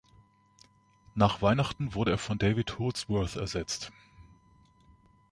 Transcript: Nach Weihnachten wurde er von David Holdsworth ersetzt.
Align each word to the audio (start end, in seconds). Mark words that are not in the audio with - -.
Nach 1.13 1.43
Weihnachten 1.43 1.93
wurde 1.93 2.09
er 2.13 2.17
von 2.17 2.39
David 2.39 2.79
Holdsworth 2.79 3.35
ersetzt. 3.35 3.91